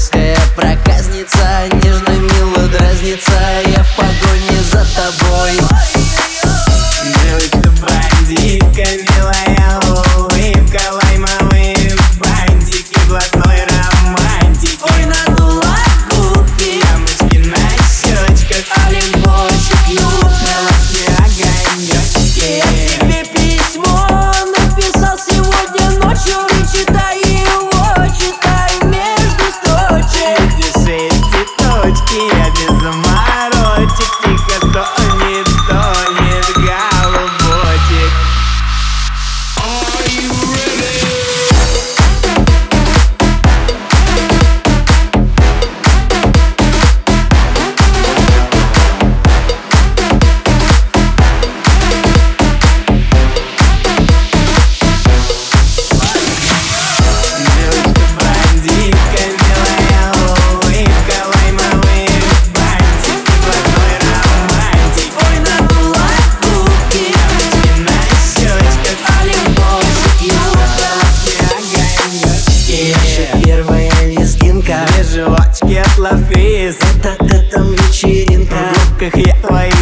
[0.00, 1.49] Питерская проказница.
[32.26, 34.99] я без заморочек Тихо, сто
[75.60, 76.78] девочки от Лафис.
[76.96, 78.54] Это, это вечеринка.
[78.54, 79.79] В юбках я твои